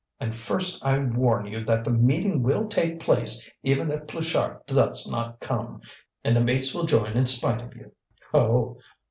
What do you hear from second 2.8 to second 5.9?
place even if Pluchart does not come,